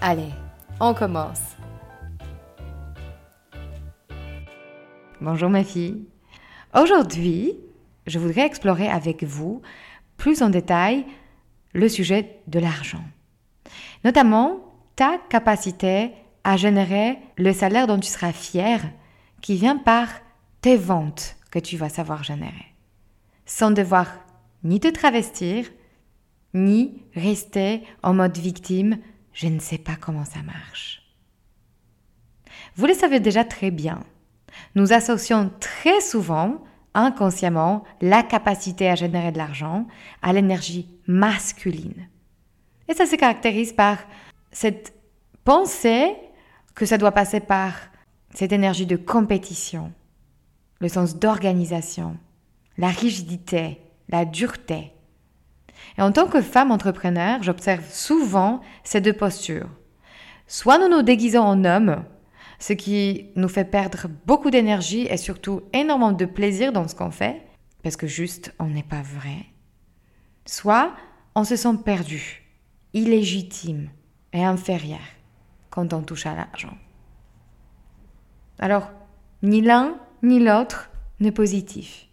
[0.00, 0.30] Allez,
[0.78, 1.42] on commence.
[5.20, 6.04] Bonjour ma fille.
[6.72, 7.56] Aujourd'hui,
[8.06, 9.60] je voudrais explorer avec vous
[10.16, 11.04] plus en détail
[11.72, 13.02] le sujet de l'argent.
[14.04, 14.60] Notamment
[14.94, 16.12] ta capacité
[16.44, 18.80] à générer le salaire dont tu seras fier
[19.42, 20.08] qui vient par
[20.60, 22.72] tes ventes que tu vas savoir générer.
[23.46, 24.06] Sans devoir
[24.62, 25.66] ni te travestir,
[26.54, 28.98] ni rester en mode victime
[29.38, 31.00] je ne sais pas comment ça marche.
[32.74, 34.02] Vous le savez déjà très bien.
[34.74, 39.86] Nous associons très souvent, inconsciemment, la capacité à générer de l'argent
[40.22, 42.08] à l'énergie masculine.
[42.88, 43.98] Et ça se caractérise par
[44.50, 44.92] cette
[45.44, 46.16] pensée
[46.74, 47.74] que ça doit passer par
[48.34, 49.92] cette énergie de compétition,
[50.80, 52.16] le sens d'organisation,
[52.76, 54.92] la rigidité, la dureté,
[55.98, 59.68] et en tant que femme entrepreneur, j'observe souvent ces deux postures.
[60.46, 62.04] Soit nous nous déguisons en hommes,
[62.60, 67.10] ce qui nous fait perdre beaucoup d'énergie et surtout énormément de plaisir dans ce qu'on
[67.10, 67.42] fait,
[67.82, 69.46] parce que juste on n'est pas vrai.
[70.46, 70.92] Soit
[71.34, 72.44] on se sent perdu,
[72.94, 73.90] illégitime
[74.32, 75.00] et inférieur
[75.70, 76.76] quand on touche à l'argent.
[78.60, 78.90] Alors,
[79.42, 82.06] ni l'un ni l'autre n'est positif.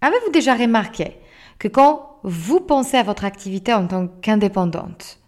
[0.00, 1.16] Avez-vous déjà remarqué
[1.58, 5.20] que quand vous pensez à votre activité en tant qu'indépendante.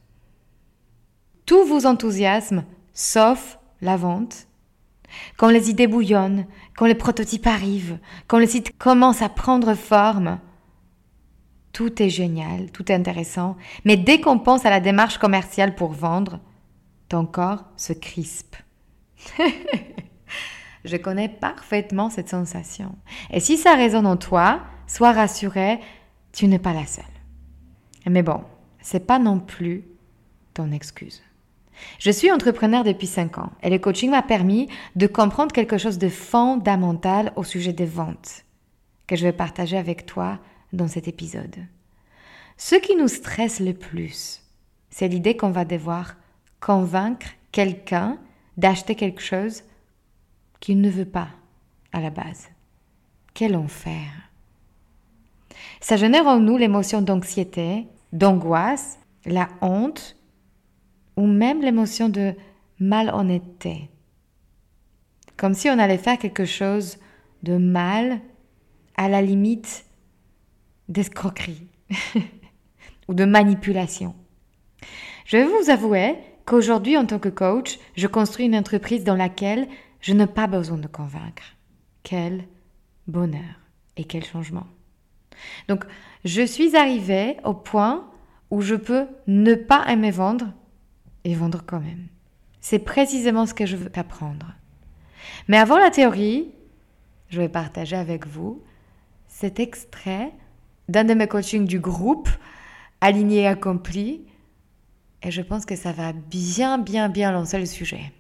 [1.46, 4.46] Tout vous enthousiasme, sauf la vente.
[5.36, 10.38] Quand les idées bouillonnent, quand les prototypes arrivent, quand le site commence à prendre forme,
[11.72, 15.92] tout est génial, tout est intéressant, mais dès qu'on pense à la démarche commerciale pour
[15.92, 16.40] vendre,
[17.08, 18.56] ton corps se crispe.
[20.84, 22.96] Je connais parfaitement cette sensation.
[23.30, 25.78] Et si ça résonne en toi, sois rassuré,
[26.32, 27.04] tu n'es pas la seule.
[28.06, 28.42] Mais bon,
[28.80, 29.84] c'est pas non plus
[30.54, 31.22] ton excuse.
[31.98, 35.98] Je suis entrepreneur depuis 5 ans et le coaching m'a permis de comprendre quelque chose
[35.98, 38.44] de fondamental au sujet des ventes
[39.06, 40.38] que je vais partager avec toi
[40.72, 41.56] dans cet épisode.
[42.56, 44.42] Ce qui nous stresse le plus,
[44.90, 46.16] c'est l'idée qu'on va devoir
[46.60, 48.18] convaincre quelqu'un
[48.56, 49.62] d'acheter quelque chose
[50.60, 51.28] qu'il ne veut pas
[51.92, 52.48] à la base.
[53.34, 54.31] Quel enfer.
[55.80, 60.16] Ça génère en nous l'émotion d'anxiété, d'angoisse, la honte
[61.16, 62.34] ou même l'émotion de
[62.78, 63.90] malhonnêteté.
[65.36, 66.98] Comme si on allait faire quelque chose
[67.42, 68.20] de mal
[68.96, 69.84] à la limite
[70.88, 71.68] d'escroquerie
[73.08, 74.14] ou de manipulation.
[75.24, 79.68] Je vais vous avouer qu'aujourd'hui, en tant que coach, je construis une entreprise dans laquelle
[80.00, 81.56] je n'ai pas besoin de convaincre.
[82.02, 82.44] Quel
[83.06, 83.60] bonheur
[83.96, 84.66] et quel changement.
[85.68, 85.84] Donc,
[86.24, 88.08] je suis arrivée au point
[88.50, 90.46] où je peux ne pas aimer vendre
[91.24, 92.06] et vendre quand même.
[92.60, 94.54] C'est précisément ce que je veux apprendre.
[95.48, 96.48] Mais avant la théorie,
[97.28, 98.62] je vais partager avec vous
[99.26, 100.32] cet extrait
[100.88, 102.28] d'un de mes coachings du groupe,
[103.00, 104.24] Aligné et accompli,
[105.24, 108.12] et je pense que ça va bien, bien, bien lancer le sujet.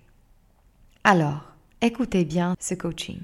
[1.04, 3.20] Alors, écoutez bien ce coaching.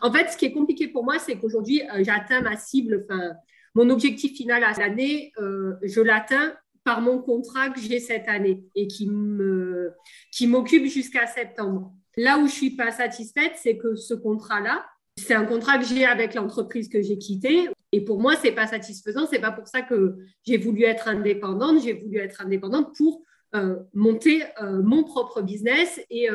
[0.00, 3.32] En fait, ce qui est compliqué pour moi, c'est qu'aujourd'hui, euh, j'atteins ma cible, enfin,
[3.74, 6.54] mon objectif final à l'année, euh, je l'atteins
[6.84, 9.92] par mon contrat que j'ai cette année et qui me
[10.30, 11.92] qui m'occupe jusqu'à septembre.
[12.16, 14.84] Là où je suis pas satisfaite, c'est que ce contrat-là,
[15.16, 17.68] c'est un contrat que j'ai avec l'entreprise que j'ai quittée.
[17.92, 19.26] Et pour moi, c'est pas satisfaisant.
[19.26, 21.82] C'est pas pour ça que j'ai voulu être indépendante.
[21.82, 23.22] J'ai voulu être indépendante pour
[23.54, 26.28] euh, monter mon propre business et,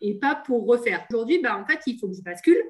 [0.00, 1.06] et pas pour refaire.
[1.10, 2.62] Aujourd'hui, bah, en fait, il faut que je bascule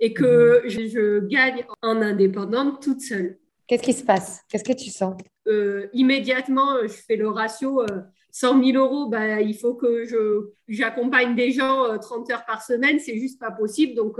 [0.00, 0.88] et que mhm.
[0.88, 3.38] je, gagne en indépendante toute seule.
[3.66, 4.42] Qu'est-ce qui se passe?
[4.48, 5.14] Qu'est-ce que tu sens?
[5.46, 7.82] Euh, Immédiatement, je fais le ratio
[8.30, 9.08] 100 000 euros.
[9.08, 12.98] Ben, il faut que je, j'accompagne des gens 30 heures par semaine.
[12.98, 13.94] C'est juste pas possible.
[13.94, 14.16] Donc,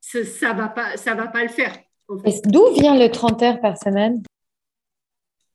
[0.00, 1.74] ça ne va, pas, ça va pas le faire.
[2.44, 4.22] D'où vient le 30 heures par semaine?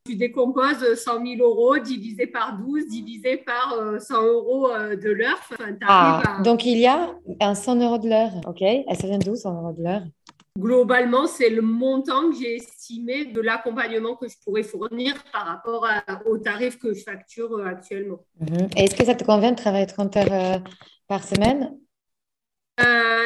[0.08, 5.10] Tu décomposes 100 000 euros divisé par 12, divisé par 100 euh, euros euh, de
[5.10, 5.40] l'heure.
[5.86, 8.62] ah, Donc il y a un 100 euros de l'heure, ok?
[8.62, 10.04] Et ça vient d'où 100 euros de l'heure
[10.58, 15.86] Globalement, c'est le montant que j'ai estimé de l'accompagnement que je pourrais fournir par rapport
[16.26, 18.20] au tarif que je facture euh, actuellement.
[18.40, 18.70] Mhm.
[18.76, 20.64] Est-ce que ça te convient de travailler 30 heures
[21.08, 21.78] par semaine?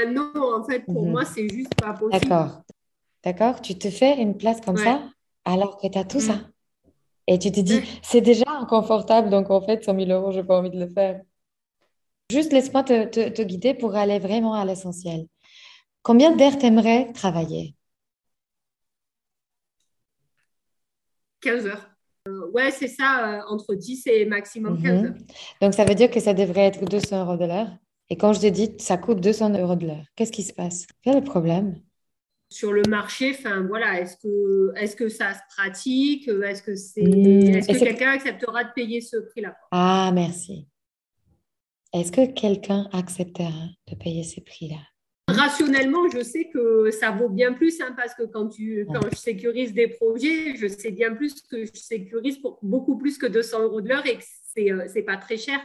[0.10, 1.12] Non, en fait, pour mhm.
[1.12, 2.28] moi, c'est juste pas possible.
[2.28, 2.64] D'accord.
[3.24, 3.62] D'accord.
[3.62, 5.02] Tu te fais une place comme ça
[5.46, 6.36] alors que tu as tout ça?
[7.32, 10.46] Et tu te dis, c'est déjà inconfortable, donc en fait, 100 000 euros, je n'ai
[10.46, 11.22] pas envie de le faire.
[12.30, 15.28] Juste laisse-moi te, te, guider pour aller vraiment à l'essentiel.
[16.04, 17.74] Combien d'heures t'aimerais travailler?
[21.40, 21.90] 15 heures.
[22.28, 25.06] Euh, ouais, c'est ça, euh, entre 10 et maximum 15 mhm.
[25.06, 25.16] heures.
[25.62, 27.70] Donc, ça veut dire que ça devrait être 200 euros de l'heure.
[28.10, 30.86] Et quand je te dis, ça coûte 200 euros de l'heure, qu'est-ce qui se passe?
[31.02, 31.82] Quel est le problème?
[32.52, 37.02] Sur le marché, enfin voilà, est-ce que, est que ça se pratique Est-ce que, c'est,
[37.02, 37.56] hmm.
[37.56, 40.68] est-ce que quelqu'un acceptera de payer ce prix-là Ah, merci.
[41.94, 44.78] Est-ce que quelqu'un acceptera de payer ces prix-là?
[45.30, 49.16] Rationnellement, je sais que ça vaut bien plus hein, parce que quand, tu, quand je
[49.16, 53.64] sécurise des projets, je sais bien plus que je sécurise pour beaucoup plus que 200
[53.64, 54.24] euros de l'heure et que
[54.54, 55.60] c'est, euh, c'est pas très cher.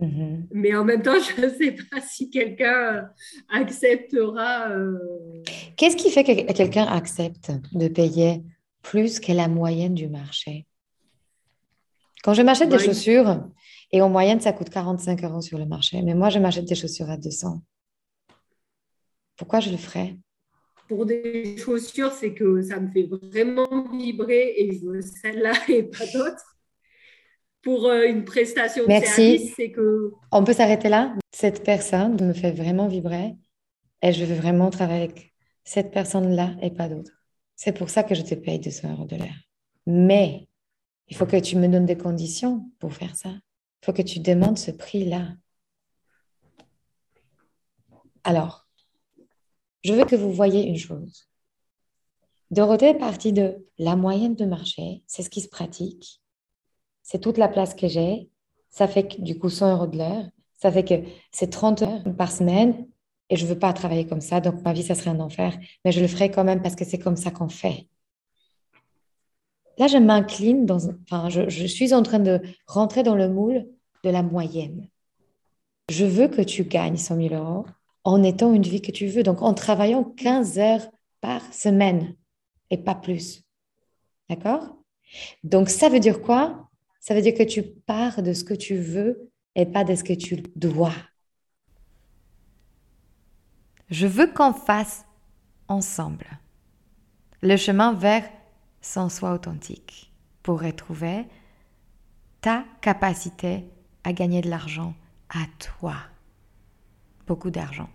[0.00, 0.48] Mhm.
[0.50, 3.10] Mais en même temps, je ne sais pas si quelqu'un
[3.52, 4.70] acceptera.
[4.70, 5.42] Euh,
[5.76, 8.42] Qu'est-ce qui fait que quelqu'un accepte de payer
[8.82, 10.66] plus que la moyenne du marché?
[12.22, 13.44] Quand je m'achète des chaussures,
[13.92, 16.74] et en moyenne, ça coûte 45 euros sur le marché, mais moi, je m'achète des
[16.74, 17.62] chaussures à 200.
[19.36, 20.16] Pourquoi je le ferais?
[20.88, 25.84] Pour des chaussures, c'est que ça me fait vraiment vibrer et je veux celle-là et
[25.84, 26.53] pas d'autres
[27.64, 30.12] pour euh, une prestation de service, c'est que...
[30.30, 31.14] On peut s'arrêter là.
[31.32, 33.34] Cette personne me fait vraiment vibrer
[34.02, 35.34] et je veux vraiment travailler avec
[35.64, 37.10] cette personne-là et pas d'autre.
[37.56, 39.48] C'est pour ça que je te paye 200 euros de l'heure.
[39.86, 40.46] Mais
[41.08, 43.30] il faut que tu me donnes des conditions pour faire ça.
[43.30, 45.28] Il faut que tu demandes ce prix-là.
[48.24, 48.68] Alors,
[49.82, 51.28] je veux que vous voyez une chose.
[52.50, 56.20] Dorothée est partie de la moyenne de marché, c'est ce qui se pratique
[57.04, 58.28] c'est toute la place que j'ai.
[58.70, 60.24] Ça fait du coup 100 euros de l'heure.
[60.60, 60.94] Ça fait que
[61.30, 62.88] c'est 30 heures par semaine
[63.30, 64.40] et je ne veux pas travailler comme ça.
[64.40, 65.56] Donc, ma vie, ça serait un enfer.
[65.84, 67.86] Mais je le ferai quand même parce que c'est comme ça qu'on fait.
[69.78, 70.78] Là, je m'incline dans.
[71.02, 73.66] Enfin, je, je suis en train de rentrer dans le moule
[74.02, 74.88] de la moyenne.
[75.90, 77.66] Je veux que tu gagnes 100 000 euros
[78.04, 79.22] en étant une vie que tu veux.
[79.22, 80.86] Donc, en travaillant 15 heures
[81.20, 82.16] par semaine
[82.70, 83.42] et pas plus.
[84.30, 84.78] D'accord?
[85.42, 86.70] Donc, ça veut dire quoi?
[87.04, 90.02] Ça veut dire que tu pars de ce que tu veux et pas de ce
[90.02, 90.94] que tu dois.
[93.90, 95.04] Je veux qu'on fasse
[95.68, 96.26] ensemble
[97.42, 98.26] le chemin vers
[98.80, 101.26] son soi authentique pour retrouver
[102.40, 103.66] ta capacité
[104.02, 104.94] à gagner de l'argent
[105.28, 105.96] à toi.
[107.26, 107.90] Beaucoup d'argent.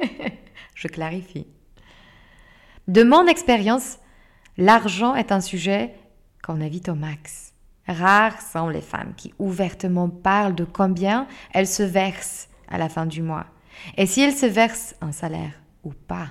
[0.74, 1.48] Je clarifie.
[2.86, 3.98] De mon expérience,
[4.56, 5.94] l'argent est un sujet
[6.42, 7.52] qu'on évite au max.
[7.88, 13.06] Rares sont les femmes qui ouvertement parlent de combien elles se versent à la fin
[13.06, 13.46] du mois
[13.96, 16.28] et si elles se versent un salaire ou pas.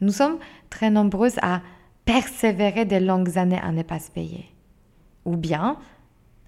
[0.00, 0.38] Nous sommes
[0.68, 1.62] très nombreuses à
[2.04, 4.46] persévérer des longues années à ne pas se payer
[5.24, 5.78] ou bien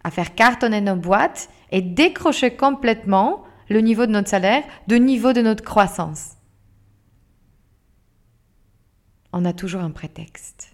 [0.02, 5.33] à faire cartonner nos boîtes et décrocher complètement le niveau de notre salaire du niveau
[5.33, 6.33] de notre croissance.
[9.33, 10.74] On a toujours un prétexte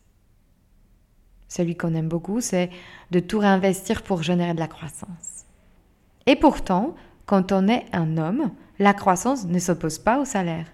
[1.50, 2.70] celui qu'on aime beaucoup, c'est
[3.10, 5.44] de tout réinvestir pour générer de la croissance.
[6.26, 6.94] Et pourtant,
[7.26, 10.66] quand on est un homme, la croissance ne s'oppose pas au salaire.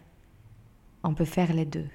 [1.03, 1.89] On peut faire les deux.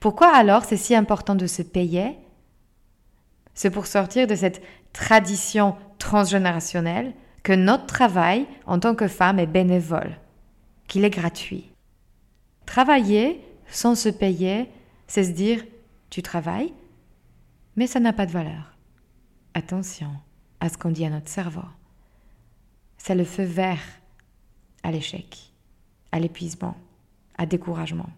[0.00, 2.16] Pourquoi alors c'est si important de se payer?
[3.54, 4.62] C'est pour sortir de cette
[4.94, 7.12] tradition transgénérationnelle
[7.42, 10.18] que notre travail en tant que femme est bénévole,
[10.88, 11.70] qu'il est gratuit.
[12.64, 14.70] Travailler sans se payer,
[15.06, 15.62] c'est se dire
[16.08, 16.72] tu travailles,
[17.80, 18.76] mais ça n'a pas de valeur.
[19.54, 20.10] Attention
[20.60, 21.64] à ce qu'on dit à notre cerveau.
[22.98, 23.80] C'est le feu vert
[24.82, 25.54] à l'échec,
[26.12, 26.76] à l'épuisement,
[27.38, 28.10] à découragement.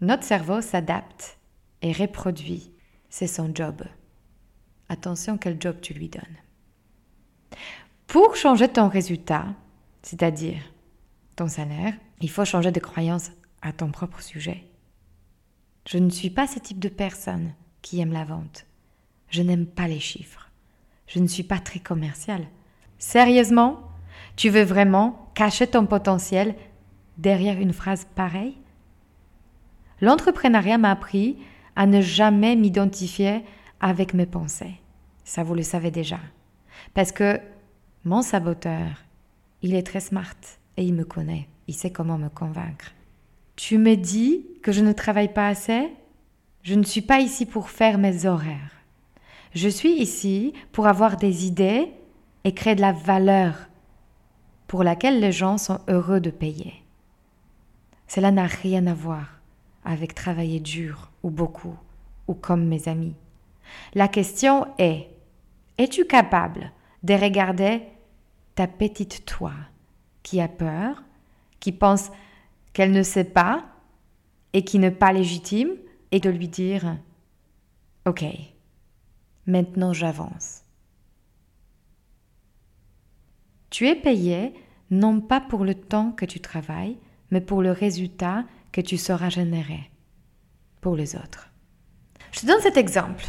[0.00, 1.38] Notre cerveau s'adapte
[1.82, 2.72] et reproduit.
[3.10, 3.82] C'est son job.
[4.88, 6.38] Attention quel job tu lui donnes.
[8.06, 9.48] Pour changer ton résultat,
[10.00, 10.62] c'est-à-dire
[11.36, 14.64] ton salaire, il faut changer de croyance à ton propre sujet.
[15.86, 17.52] Je ne suis pas ce type de personne
[17.82, 18.66] qui aime la vente.
[19.28, 20.50] Je n'aime pas les chiffres.
[21.06, 22.46] Je ne suis pas très commercial.
[22.98, 23.80] Sérieusement
[24.36, 26.54] Tu veux vraiment cacher ton potentiel
[27.18, 28.56] derrière une phrase pareille?
[30.00, 31.38] L'entrepreneuriat m'a appris
[31.76, 33.42] à ne jamais m'identifier
[33.80, 34.80] avec mes pensées.
[35.24, 36.18] Ça, vous le savez déjà.
[36.94, 37.40] Parce que
[38.04, 39.04] mon saboteur,
[39.62, 40.34] il est très smart
[40.76, 41.48] et il me connaît.
[41.68, 42.92] Il sait comment me convaincre.
[43.56, 45.88] Tu me dis que je ne travaille pas assez?
[46.62, 48.70] Je ne suis pas ici pour faire mes horaires.
[49.54, 51.92] Je suis ici pour avoir des idées
[52.44, 53.54] et créer de la valeur
[54.68, 56.74] pour laquelle les gens sont heureux de payer.
[58.06, 59.40] Cela n'a rien à voir
[59.84, 61.76] avec travailler dur ou beaucoup
[62.28, 63.16] ou comme mes amis.
[63.94, 65.08] La question est,
[65.78, 66.70] es-tu capable
[67.02, 67.82] de regarder
[68.54, 69.52] ta petite toi
[70.22, 71.02] qui a peur,
[71.58, 72.12] qui pense
[72.72, 73.64] qu'elle ne sait pas
[74.52, 75.70] et qui n'est pas légitime
[76.12, 76.96] et de lui dire
[78.06, 78.24] Ok,
[79.46, 80.62] maintenant j'avance.
[83.70, 84.54] Tu es payé
[84.90, 86.98] non pas pour le temps que tu travailles,
[87.30, 89.90] mais pour le résultat que tu sauras générer
[90.82, 91.48] pour les autres.
[92.32, 93.24] Je te donne cet exemple.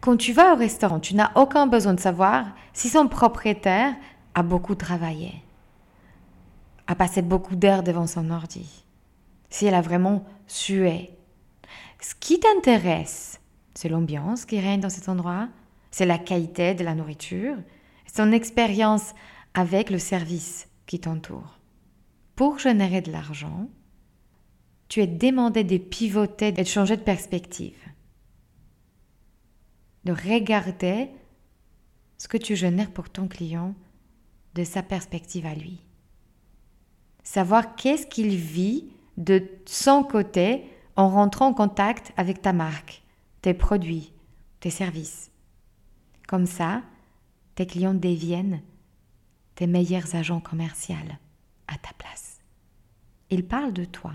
[0.00, 3.94] Quand tu vas au restaurant, tu n'as aucun besoin de savoir si son propriétaire
[4.34, 5.34] a beaucoup travaillé,
[6.86, 8.84] a passé beaucoup d'heures devant son ordi,
[9.48, 11.10] si elle a vraiment sué.
[12.00, 13.40] Ce qui t'intéresse,
[13.74, 15.48] c'est l'ambiance qui règne dans cet endroit,
[15.90, 17.56] c'est la qualité de la nourriture,
[18.12, 19.14] son expérience
[19.54, 21.58] avec le service qui t'entoure.
[22.36, 23.68] Pour générer de l'argent,
[24.88, 27.78] tu es demandé de pivoter et de changer de perspective.
[30.04, 31.10] De regarder
[32.18, 33.74] ce que tu génères pour ton client
[34.54, 35.80] de sa perspective à lui.
[37.22, 40.64] Savoir qu'est-ce qu'il vit de son côté
[41.00, 43.02] en rentrant en contact avec ta marque,
[43.40, 44.12] tes produits,
[44.60, 45.30] tes services.
[46.28, 46.82] Comme ça,
[47.54, 48.60] tes clients deviennent
[49.54, 50.96] tes meilleurs agents commerciaux
[51.68, 52.40] à ta place.
[53.30, 54.12] Ils parlent de toi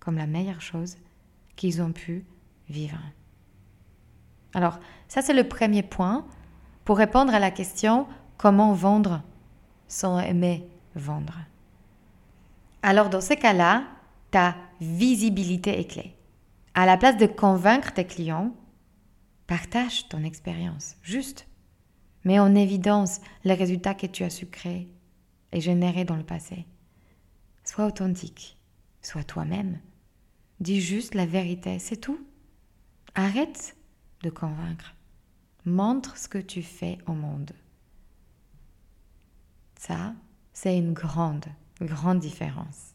[0.00, 0.96] comme la meilleure chose
[1.56, 2.24] qu'ils ont pu
[2.70, 3.00] vivre.
[4.54, 6.24] Alors, ça c'est le premier point
[6.86, 8.06] pour répondre à la question
[8.38, 9.20] comment vendre
[9.88, 11.36] sans aimer vendre.
[12.80, 13.84] Alors, dans ce cas-là,
[14.30, 16.14] ta visibilité est clé.
[16.74, 18.54] À la place de convaincre tes clients,
[19.46, 21.46] partage ton expérience, juste.
[22.24, 24.88] Mets en évidence les résultats que tu as su créer
[25.52, 26.66] et générer dans le passé.
[27.64, 28.58] Sois authentique,
[29.02, 29.78] sois toi-même.
[30.60, 32.18] Dis juste la vérité, c'est tout.
[33.14, 33.76] Arrête
[34.22, 34.94] de convaincre.
[35.64, 37.52] Montre ce que tu fais au monde.
[39.78, 40.14] Ça,
[40.52, 41.46] c'est une grande,
[41.80, 42.94] grande différence.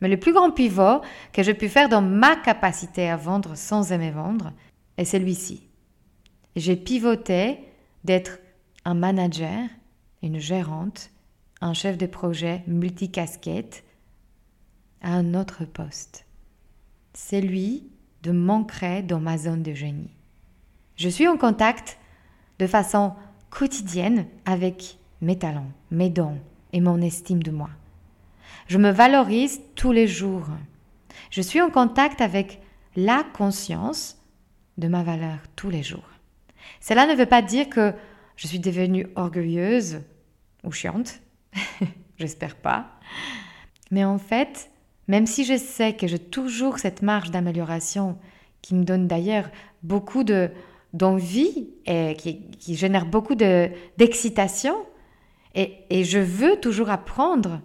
[0.00, 1.00] Mais le plus grand pivot
[1.32, 4.52] que j'ai pu faire dans ma capacité à vendre sans aimer vendre
[4.96, 5.68] est celui-ci.
[6.56, 7.58] J'ai pivoté
[8.04, 8.38] d'être
[8.84, 9.68] un manager,
[10.22, 11.10] une gérante,
[11.60, 13.84] un chef de projet multicasquette
[15.02, 16.24] à un autre poste
[17.18, 17.90] celui
[18.22, 20.10] de m'ancrer dans ma zone de génie.
[20.96, 21.98] Je suis en contact
[22.58, 23.12] de façon
[23.50, 26.38] quotidienne avec mes talents, mes dons
[26.72, 27.70] et mon estime de moi.
[28.68, 30.46] Je me valorise tous les jours.
[31.30, 32.60] Je suis en contact avec
[32.96, 34.18] la conscience
[34.76, 36.08] de ma valeur tous les jours.
[36.78, 37.94] Cela ne veut pas dire que
[38.36, 40.02] je suis devenue orgueilleuse
[40.64, 41.20] ou chiante.
[42.18, 42.90] J'espère pas.
[43.90, 44.70] Mais en fait,
[45.08, 48.18] même si je sais que j'ai toujours cette marge d'amélioration
[48.60, 49.48] qui me donne d'ailleurs
[49.82, 50.50] beaucoup de,
[50.92, 54.76] d'envie et qui, génère beaucoup d'excitation,
[55.54, 57.62] et je veux toujours apprendre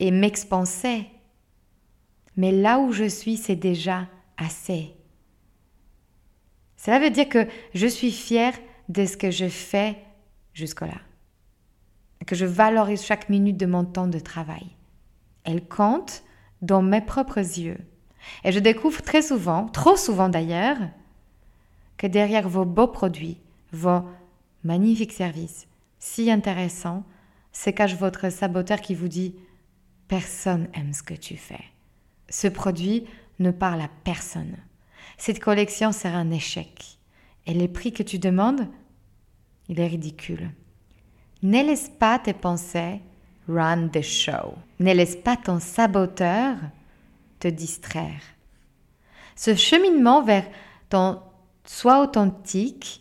[0.00, 1.06] et m'expanser.
[2.36, 4.94] Mais là où je suis, c'est déjà assez.
[6.76, 8.54] Cela veut dire que je suis fière
[8.88, 9.98] de ce que je fais
[10.54, 10.98] jusque-là.
[12.26, 14.66] Que je valorise chaque minute de mon temps de travail.
[15.44, 16.22] Elle compte
[16.62, 17.78] dans mes propres yeux.
[18.44, 20.78] Et je découvre très souvent, trop souvent d'ailleurs,
[21.96, 23.38] que derrière vos beaux produits,
[23.72, 24.02] vos
[24.64, 25.66] magnifiques services,
[25.98, 27.04] si intéressants,
[27.52, 29.34] se cache votre saboteur qui vous dit
[30.10, 31.62] Personne aime ce que tu fais.
[32.28, 33.06] Ce produit
[33.38, 34.56] ne parle à personne.
[35.18, 36.98] Cette collection sera un échec.
[37.46, 38.66] Et les prix que tu demandes,
[39.68, 40.50] il est ridicule.
[41.44, 43.00] Ne laisse pas tes pensées
[43.48, 44.56] Run the show.
[44.80, 46.56] Ne laisse pas ton saboteur
[47.38, 48.20] te distraire.
[49.36, 50.46] Ce cheminement vers
[50.88, 51.22] ton
[51.64, 53.00] soi authentique,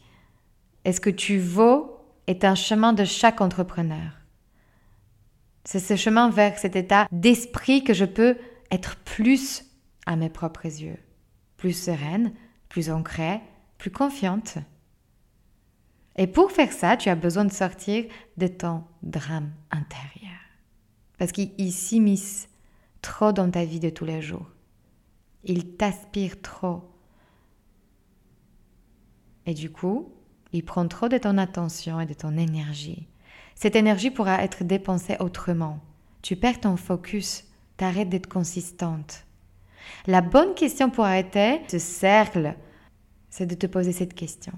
[0.85, 4.18] est-ce que tu vaux, est un chemin de chaque entrepreneur?
[5.63, 8.37] C'est ce chemin vers cet état d'esprit que je peux
[8.71, 9.65] être plus
[10.05, 10.97] à mes propres yeux.
[11.57, 12.33] plus sereine,
[12.69, 13.41] plus ancrée,
[13.77, 14.57] plus confiante.
[16.15, 18.05] Et pour faire ça, tu as besoin de sortir
[18.37, 20.39] de ton drame intérieur.
[21.17, 22.47] Parce qu'il s'immisce
[23.01, 24.49] trop dans ta vie de tous les jours.
[25.43, 26.89] Il t'aspire trop.
[29.45, 30.13] Et du coup,
[30.53, 33.07] il prend trop de ton attention et de ton énergie.
[33.59, 35.81] Cette énergie pourra être dépensée autrement.
[36.21, 37.43] Tu perds ton focus,
[37.75, 39.25] t'arrêtes d'être consistante.
[40.07, 42.55] La bonne question pour arrêter ce cercle,
[43.29, 44.53] c'est de te poser cette question.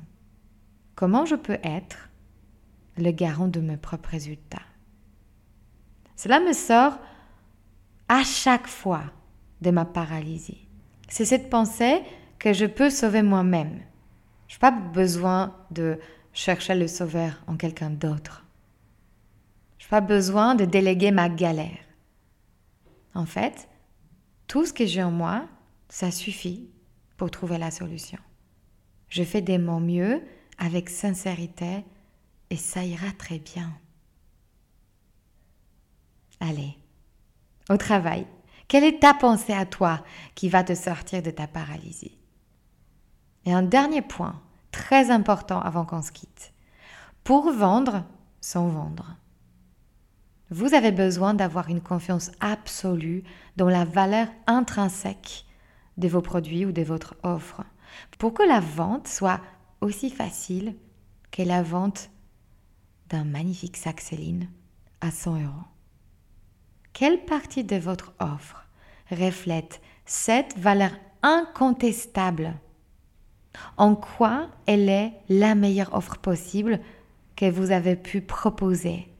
[0.93, 2.09] Comment je peux être
[2.95, 4.61] le garant de mes propres résultats?
[6.15, 6.99] Cela me sort
[8.07, 9.05] à chaque fois
[9.61, 10.67] de ma paralysie.
[11.09, 12.03] C'est cette pensée
[12.37, 13.79] que je peux sauver moi-même.
[14.47, 15.97] Je n'ai pas besoin de
[16.33, 18.45] chercher le sauveur en quelqu'un d'autre.
[19.81, 21.79] Je n'ai pas besoin de déléguer ma galère.
[23.15, 23.67] En fait,
[24.45, 25.47] tout ce que j'ai en moi,
[25.89, 26.69] ça suffit
[27.17, 28.19] pour trouver la solution.
[29.09, 30.21] Je fais de mon mieux
[30.59, 31.83] avec sincérité
[32.51, 33.73] et ça ira très bien.
[36.39, 36.77] Allez,
[37.67, 38.27] au travail.
[38.67, 40.03] Quelle est ta pensée à toi
[40.35, 42.19] qui va te sortir de ta paralysie?
[43.45, 46.53] Et un dernier point, très important avant qu'on se quitte.
[47.23, 48.05] Pour vendre
[48.41, 49.17] sans vendre.
[50.51, 53.23] Vous avez besoin d'avoir une confiance absolue
[53.55, 55.45] dans la valeur intrinsèque
[55.97, 57.63] de vos produits ou de votre offre.
[58.19, 59.39] Pour que la vente soit
[59.79, 60.75] aussi facile
[61.31, 62.09] que la vente
[63.09, 64.49] d'un magnifique sac Céline
[64.99, 65.67] à 100 euros.
[66.91, 68.67] Quelle partie de votre offre
[69.09, 70.91] reflète cette valeur
[71.23, 72.55] incontestable?
[73.77, 76.81] En quoi elle est la meilleure offre possible
[77.37, 79.10] que vous avez pu proposer?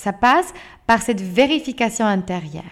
[0.00, 0.54] Ça passe
[0.86, 2.62] par cette vérification intérieure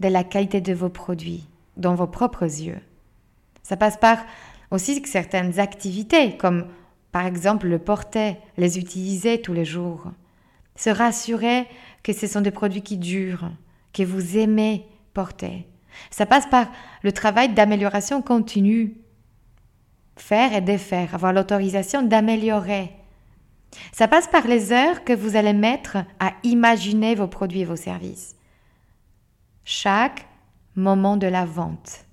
[0.00, 1.46] de la qualité de vos produits
[1.76, 2.80] dans vos propres yeux.
[3.62, 4.18] Ça passe par
[4.72, 6.66] aussi certaines activités comme
[7.12, 10.10] par exemple le porter, les utiliser tous les jours.
[10.74, 11.68] Se rassurer
[12.02, 13.52] que ce sont des produits qui durent,
[13.92, 15.68] que vous aimez porter.
[16.10, 16.66] Ça passe par
[17.04, 18.96] le travail d'amélioration continue.
[20.16, 22.90] Faire et défaire, avoir l'autorisation d'améliorer
[23.92, 27.76] ça passe par les heures que vous allez mettre à imaginer vos produits et vos
[27.76, 28.36] services.
[29.64, 30.26] Chaque
[30.76, 32.06] moment de la vente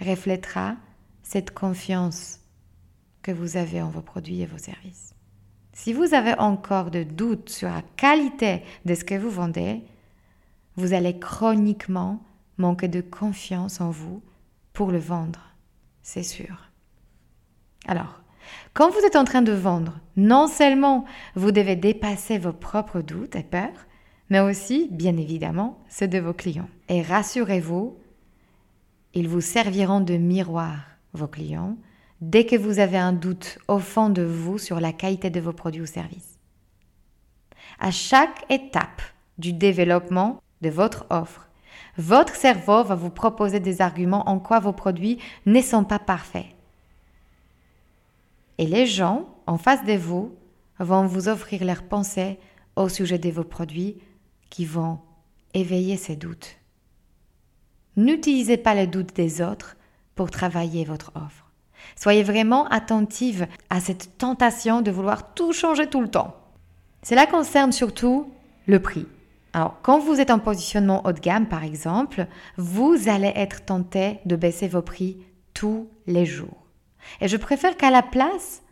[0.00, 0.76] reflètera
[1.22, 2.40] cette confiance
[3.22, 5.14] que vous avez en vos produits et vos services.
[5.72, 9.82] Si vous avez encore de doutes sur la qualité de ce que vous vendez,
[10.76, 12.22] vous allez chroniquement
[12.58, 14.22] manquer de confiance en vous
[14.72, 15.54] pour le vendre,
[16.02, 16.70] c'est sûr.
[17.86, 18.21] Alors,
[18.74, 23.36] quand vous êtes en train de vendre, non seulement vous devez dépasser vos propres doutes
[23.36, 23.86] et peurs,
[24.30, 26.68] mais aussi, bien évidemment, ceux de vos clients.
[26.88, 27.96] Et rassurez-vous,
[29.14, 30.76] ils vous serviront de miroir,
[31.12, 31.76] vos clients,
[32.22, 35.52] dès que vous avez un doute au fond de vous sur la qualité de vos
[35.52, 36.38] produits ou services.
[37.78, 39.02] À chaque étape
[39.38, 41.48] du développement de votre offre,
[41.98, 46.46] votre cerveau va vous proposer des arguments en quoi vos produits ne sont pas parfaits
[48.58, 50.36] et les gens en face de vous
[50.78, 52.38] vont vous offrir leurs pensées
[52.76, 53.98] au sujet de vos produits
[54.50, 54.98] qui vont
[55.54, 56.56] éveiller ces doutes.
[57.96, 59.76] N'utilisez pas les doutes des autres
[60.14, 61.50] pour travailler votre offre.
[61.96, 66.36] Soyez vraiment attentive à cette tentation de vouloir tout changer tout le temps.
[67.02, 68.32] Cela concerne surtout
[68.66, 69.06] le prix.
[69.52, 74.20] Alors, quand vous êtes en positionnement haut de gamme, par exemple, vous allez être tenté
[74.24, 75.18] de baisser vos prix
[75.52, 76.61] tous les jours.
[77.20, 78.62] Et je préfère qu'à la place,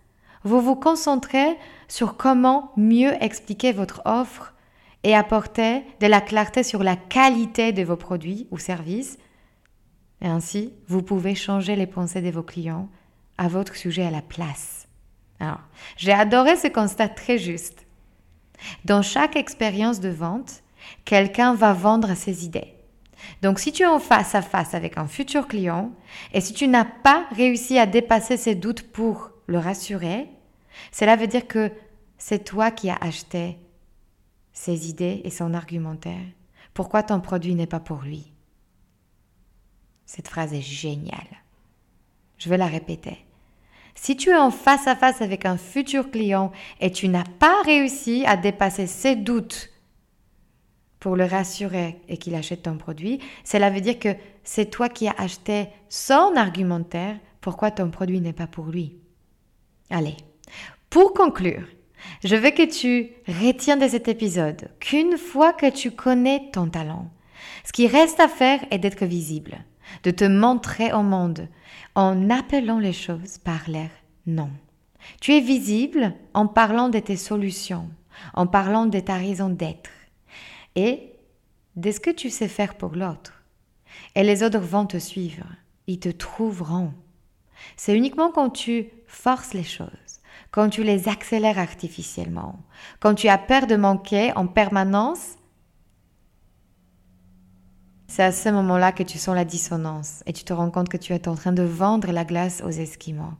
[0.44, 1.56] vous vous concentrez
[1.88, 4.54] sur comment mieux expliquer votre offre
[5.02, 9.18] et apporter de la clarté sur la qualité de vos produits ou services.
[10.20, 12.88] Et ainsi, vous pouvez changer les pensées de vos clients
[13.38, 14.86] à votre sujet à la place.
[15.40, 15.60] Alors,
[15.96, 17.86] j'ai adoré ce constat très juste.
[18.84, 20.62] Dans chaque expérience de vente,
[21.06, 22.74] quelqu'un va vendre ses idées.
[23.42, 25.92] Donc si tu es en face à face avec un futur client
[26.32, 30.28] et si tu n'as pas réussi à dépasser ses doutes pour le rassurer,
[30.92, 31.70] cela veut dire que
[32.18, 33.58] c'est toi qui as acheté
[34.52, 36.20] ses idées et son argumentaire.
[36.74, 38.32] Pourquoi ton produit n'est pas pour lui?
[40.06, 41.42] Cette phrase est géniale.
[42.38, 43.24] Je vais la répéter.
[43.94, 47.62] Si tu es en face à face avec un futur client et tu n'as pas
[47.62, 49.69] réussi à dépasser ses doutes
[51.00, 55.08] pour le rassurer et qu'il achète ton produit, cela veut dire que c'est toi qui
[55.08, 58.96] as acheté son argumentaire, pourquoi ton produit n'est pas pour lui.
[59.88, 60.16] Allez,
[60.90, 61.64] pour conclure,
[62.22, 67.10] je veux que tu retiens de cet épisode qu'une fois que tu connais ton talent,
[67.64, 69.64] ce qui reste à faire est d'être visible.
[70.04, 71.48] de te montrer au monde
[71.94, 73.90] en appelant les choses par l'air
[74.26, 74.50] non.
[75.20, 77.88] Tu es visible en parlant de tes solutions,
[78.34, 79.90] en parlant de ta raison d'être
[80.76, 81.14] et
[81.76, 83.42] de ce que tu sais faire pour l'autre.
[84.14, 85.46] Et les autres vont te suivre,
[85.86, 86.92] ils te trouveront.
[87.76, 89.88] C'est uniquement quand tu forces les choses,
[90.50, 92.60] quand tu les accélères artificiellement,
[93.00, 95.36] quand tu as peur de manquer en permanence,
[98.06, 100.96] c'est à ce moment-là que tu sens la dissonance et tu te rends compte que
[100.96, 103.34] tu es en train de vendre la glace aux Esquimaux.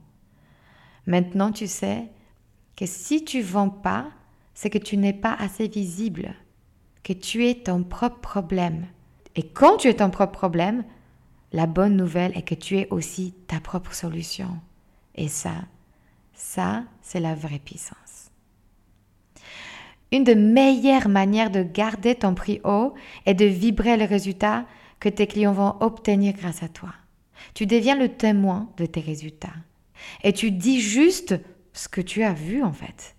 [1.05, 2.07] Maintenant, tu sais
[2.77, 4.07] que si tu vends pas,
[4.53, 6.33] c'est que tu n'es pas assez visible,
[7.03, 8.85] que tu es ton propre problème.
[9.35, 10.83] Et quand tu es ton propre problème,
[11.53, 14.49] la bonne nouvelle est que tu es aussi ta propre solution.
[15.15, 15.53] Et ça,
[16.33, 18.31] ça, c'est la vraie puissance.
[20.11, 22.93] Une des meilleures manières de garder ton prix haut
[23.25, 24.65] est de vibrer les résultats
[24.99, 26.93] que tes clients vont obtenir grâce à toi.
[27.53, 29.53] Tu deviens le témoin de tes résultats.
[30.23, 31.35] Et tu dis juste
[31.73, 33.15] ce que tu as vu en fait.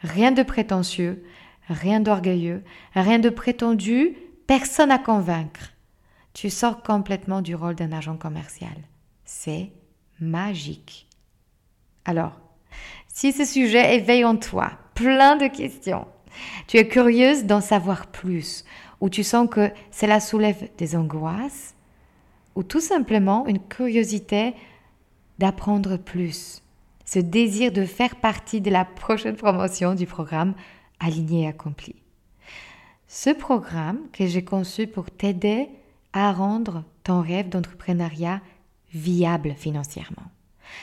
[0.00, 1.24] Rien de prétentieux,
[1.68, 2.62] rien d'orgueilleux,
[2.94, 5.72] rien de prétendu, personne à convaincre.
[6.32, 8.76] Tu sors complètement du rôle d'un agent commercial.
[9.24, 9.72] C'est
[10.20, 11.08] magique.
[12.04, 12.40] Alors,
[13.08, 16.06] si ce sujet éveille en toi plein de questions,
[16.66, 18.64] tu es curieuse d'en savoir plus,
[19.00, 21.74] ou tu sens que cela soulève des angoisses,
[22.54, 24.54] ou tout simplement une curiosité
[25.38, 26.62] d'apprendre plus,
[27.04, 30.54] ce désir de faire partie de la prochaine promotion du programme
[31.00, 31.96] Aligné et accompli.
[33.06, 35.68] Ce programme que j'ai conçu pour t'aider
[36.12, 38.40] à rendre ton rêve d'entrepreneuriat
[38.92, 40.30] viable financièrement.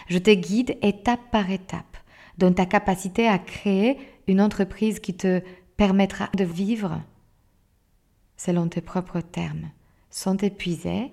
[0.07, 1.97] Je te guide étape par étape
[2.37, 3.97] dans ta capacité à créer
[4.27, 5.41] une entreprise qui te
[5.77, 7.01] permettra de vivre
[8.37, 9.69] selon tes propres termes,
[10.09, 11.11] sans t'épuiser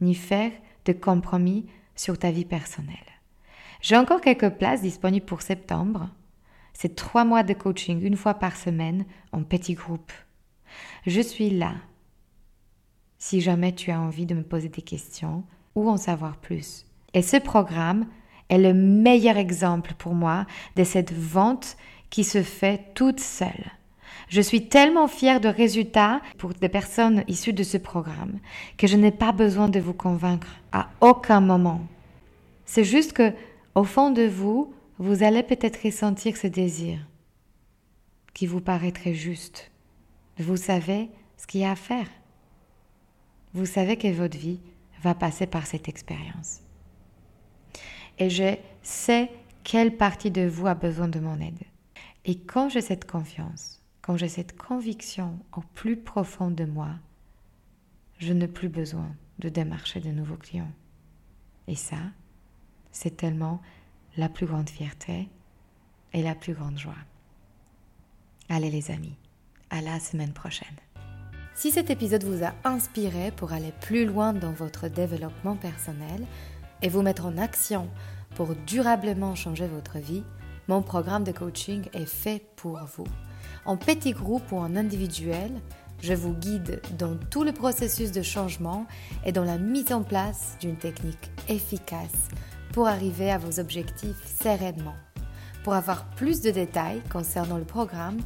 [0.00, 0.52] ni faire
[0.84, 2.96] de compromis sur ta vie personnelle.
[3.82, 6.08] J'ai encore quelques places disponibles pour septembre.
[6.82, 10.12] C'est trois mois de coaching une fois par semaine en petit groupe.
[11.06, 11.74] Je suis là
[13.18, 16.86] si jamais tu as envie de me poser des questions ou en savoir plus.
[17.12, 18.06] Et ce programme
[18.48, 21.76] est le meilleur exemple pour moi de cette vente
[22.08, 23.72] qui se fait toute seule.
[24.28, 28.38] Je suis tellement fière de résultats pour des personnes issues de ce programme
[28.78, 31.82] que je n'ai pas besoin de vous convaincre à aucun moment.
[32.64, 33.34] C'est juste que,
[33.74, 36.98] au fond de vous, vous allez peut-être ressentir ce désir
[38.34, 39.70] qui vous paraîtrait juste.
[40.36, 41.08] Vous savez
[41.38, 42.06] ce qu'il y a à faire.
[43.54, 44.60] Vous savez que votre vie
[45.02, 46.60] va passer par cette expérience.
[48.18, 49.30] Et je sais
[49.64, 51.64] quelle partie de vous a besoin de mon aide.
[52.26, 56.90] Et quand j'ai cette confiance, quand j'ai cette conviction au plus profond de moi,
[58.18, 60.72] je n'ai plus besoin de démarcher de nouveaux clients.
[61.68, 61.96] Et ça,
[62.92, 63.62] c'est tellement
[64.16, 65.28] la plus grande fierté
[66.12, 66.94] et la plus grande joie.
[68.48, 69.16] Allez les amis,
[69.70, 70.68] à la semaine prochaine.
[71.54, 76.26] Si cet épisode vous a inspiré pour aller plus loin dans votre développement personnel
[76.82, 77.88] et vous mettre en action
[78.34, 80.24] pour durablement changer votre vie,
[80.68, 83.06] mon programme de coaching est fait pour vous.
[83.64, 85.50] En petit groupe ou en individuel,
[86.00, 88.86] je vous guide dans tout le processus de changement
[89.24, 92.28] et dans la mise en place d'une technique efficace
[92.72, 94.96] pour arriver à vos objectifs sereinement.
[95.64, 98.18] Pour avoir plus de détails concernant le programme,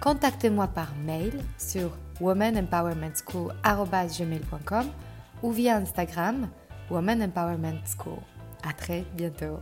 [0.00, 4.86] contactez-moi par mail sur womanempowermentschool.com
[5.42, 6.48] ou via Instagram
[6.90, 8.18] Woman Empowerment School.
[8.68, 9.58] À très bientôt.